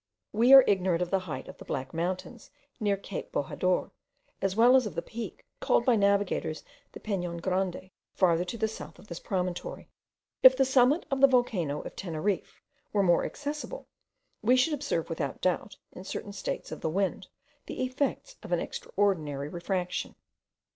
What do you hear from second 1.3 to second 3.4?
of the Black Mountains near cape